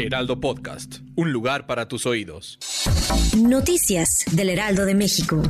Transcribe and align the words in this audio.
Heraldo 0.00 0.40
Podcast, 0.40 1.00
un 1.14 1.30
lugar 1.30 1.66
para 1.66 1.86
tus 1.86 2.06
oídos. 2.06 2.58
Noticias 3.36 4.24
del 4.32 4.48
Heraldo 4.48 4.86
de 4.86 4.94
México. 4.94 5.42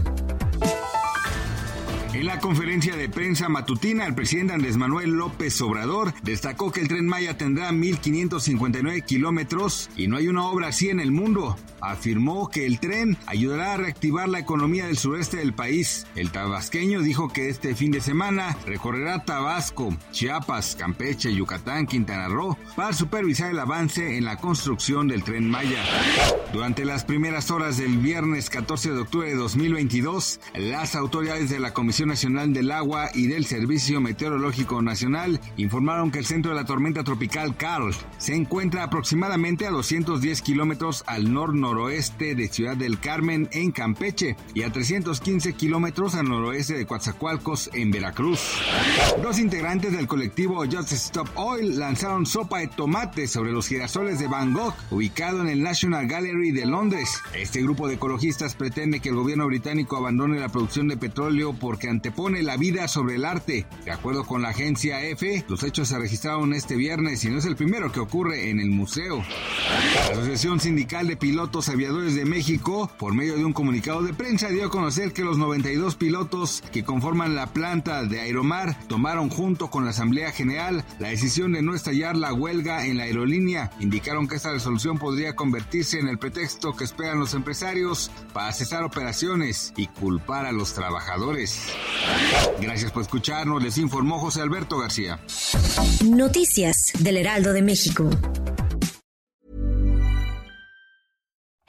En 2.12 2.26
la 2.26 2.40
conferencia 2.40 2.96
de 2.96 3.08
prensa 3.08 3.48
matutina, 3.48 4.06
el 4.06 4.14
presidente 4.16 4.52
Andrés 4.52 4.76
Manuel 4.76 5.10
López 5.10 5.60
Obrador 5.62 6.12
destacó 6.22 6.72
que 6.72 6.80
el 6.80 6.88
tren 6.88 7.06
Maya 7.06 7.38
tendrá 7.38 7.70
1.559 7.70 9.04
kilómetros 9.04 9.88
y 9.96 10.08
no 10.08 10.16
hay 10.16 10.26
una 10.26 10.44
obra 10.46 10.68
así 10.68 10.90
en 10.90 10.98
el 10.98 11.12
mundo. 11.12 11.56
Afirmó 11.80 12.48
que 12.48 12.66
el 12.66 12.80
tren 12.80 13.16
ayudará 13.26 13.74
a 13.74 13.76
reactivar 13.76 14.28
la 14.28 14.38
economía 14.38 14.86
del 14.86 14.98
sureste 14.98 15.38
del 15.38 15.52
país. 15.52 16.06
El 16.14 16.30
tabasqueño 16.30 17.02
dijo 17.02 17.28
que 17.28 17.48
este 17.48 17.74
fin 17.74 17.90
de 17.90 18.00
semana 18.00 18.56
recorrerá 18.66 19.24
Tabasco, 19.24 19.96
Chiapas, 20.12 20.76
Campeche, 20.76 21.34
Yucatán, 21.34 21.86
Quintana 21.86 22.28
Roo 22.28 22.56
para 22.76 22.92
supervisar 22.92 23.50
el 23.50 23.58
avance 23.58 24.16
en 24.16 24.24
la 24.24 24.36
construcción 24.36 25.08
del 25.08 25.24
tren 25.24 25.48
Maya. 25.48 25.82
Durante 26.52 26.84
las 26.84 27.04
primeras 27.04 27.50
horas 27.50 27.76
del 27.76 27.98
viernes 27.98 28.50
14 28.50 28.92
de 28.92 29.00
octubre 29.00 29.28
de 29.28 29.36
2022, 29.36 30.40
las 30.54 30.94
autoridades 30.94 31.50
de 31.50 31.60
la 31.60 31.72
Comisión 31.72 32.08
Nacional 32.08 32.52
del 32.52 32.70
Agua 32.72 33.10
y 33.14 33.26
del 33.26 33.44
Servicio 33.46 34.00
Meteorológico 34.00 34.82
Nacional 34.82 35.40
informaron 35.56 36.10
que 36.10 36.18
el 36.18 36.26
centro 36.26 36.52
de 36.52 36.56
la 36.56 36.66
tormenta 36.66 37.04
tropical 37.04 37.56
Carl 37.56 37.94
se 38.18 38.34
encuentra 38.34 38.82
aproximadamente 38.82 39.66
a 39.66 39.70
210 39.70 40.42
kilómetros 40.42 41.04
al 41.06 41.32
nor-noroeste 41.70 42.34
de 42.34 42.48
Ciudad 42.48 42.76
del 42.76 42.98
Carmen 42.98 43.48
en 43.52 43.70
Campeche 43.70 44.36
y 44.54 44.62
a 44.62 44.72
315 44.72 45.54
kilómetros 45.54 46.14
al 46.14 46.28
noroeste 46.28 46.74
de 46.74 46.86
Coatzacoalcos 46.86 47.70
en 47.72 47.90
Veracruz. 47.90 48.40
Dos 49.22 49.38
integrantes 49.38 49.92
del 49.92 50.06
colectivo 50.06 50.64
Just 50.70 50.92
Stop 50.92 51.28
Oil 51.36 51.78
lanzaron 51.78 52.26
sopa 52.26 52.58
de 52.58 52.68
tomate 52.68 53.28
sobre 53.28 53.52
los 53.52 53.68
girasoles 53.68 54.18
de 54.18 54.26
Van 54.26 54.52
Gogh, 54.52 54.74
ubicado 54.90 55.40
en 55.40 55.48
el 55.48 55.62
National 55.62 56.06
Gallery 56.06 56.50
de 56.50 56.66
Londres. 56.66 57.20
Este 57.34 57.62
grupo 57.62 57.88
de 57.88 57.94
ecologistas 57.94 58.54
pretende 58.54 59.00
que 59.00 59.10
el 59.10 59.16
gobierno 59.16 59.46
británico 59.46 59.96
abandone 59.96 60.40
la 60.40 60.48
producción 60.48 60.88
de 60.88 60.96
petróleo 60.96 61.54
porque 61.54 61.88
antepone 61.88 62.42
la 62.42 62.56
vida 62.56 62.88
sobre 62.88 63.16
el 63.16 63.24
arte. 63.24 63.66
De 63.84 63.92
acuerdo 63.92 64.24
con 64.24 64.42
la 64.42 64.50
agencia 64.50 65.02
EFE, 65.02 65.44
los 65.48 65.62
hechos 65.62 65.88
se 65.88 65.98
registraron 65.98 66.52
este 66.52 66.76
viernes 66.76 67.24
y 67.24 67.30
no 67.30 67.38
es 67.38 67.44
el 67.44 67.56
primero 67.56 67.92
que 67.92 68.00
ocurre 68.00 68.50
en 68.50 68.60
el 68.60 68.70
museo. 68.70 69.22
La 70.08 70.12
Asociación 70.12 70.60
Sindical 70.60 71.06
de 71.06 71.16
Pilotos 71.60 71.74
Aviadores 71.74 72.14
de 72.14 72.24
México, 72.24 72.90
por 72.98 73.12
medio 73.12 73.36
de 73.36 73.44
un 73.44 73.52
comunicado 73.52 74.02
de 74.02 74.14
prensa, 74.14 74.48
dio 74.48 74.64
a 74.64 74.70
conocer 74.70 75.12
que 75.12 75.24
los 75.24 75.36
92 75.36 75.94
pilotos 75.94 76.62
que 76.72 76.84
conforman 76.84 77.34
la 77.34 77.48
planta 77.48 78.02
de 78.04 78.18
Aeromar 78.18 78.78
tomaron 78.88 79.28
junto 79.28 79.68
con 79.68 79.84
la 79.84 79.90
Asamblea 79.90 80.32
General 80.32 80.82
la 80.98 81.08
decisión 81.08 81.52
de 81.52 81.60
no 81.60 81.74
estallar 81.74 82.16
la 82.16 82.32
huelga 82.32 82.86
en 82.86 82.96
la 82.96 83.02
aerolínea. 83.02 83.72
Indicaron 83.78 84.26
que 84.26 84.36
esta 84.36 84.52
resolución 84.52 84.96
podría 84.96 85.36
convertirse 85.36 85.98
en 85.98 86.08
el 86.08 86.18
pretexto 86.18 86.74
que 86.74 86.84
esperan 86.84 87.20
los 87.20 87.34
empresarios 87.34 88.10
para 88.32 88.52
cesar 88.52 88.82
operaciones 88.82 89.74
y 89.76 89.88
culpar 89.88 90.46
a 90.46 90.52
los 90.52 90.72
trabajadores. 90.72 91.60
Gracias 92.58 92.90
por 92.90 93.02
escucharnos, 93.02 93.62
les 93.62 93.76
informó 93.76 94.18
José 94.18 94.40
Alberto 94.40 94.78
García. 94.78 95.20
Noticias 96.06 96.92
del 97.00 97.18
Heraldo 97.18 97.52
de 97.52 97.60
México. 97.60 98.08